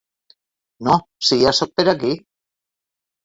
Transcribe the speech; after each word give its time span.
No, 0.87 0.95
si 1.27 1.37
ja 1.43 1.53
sóc 1.57 1.75
per 1.81 1.85
aquí. 1.93 2.13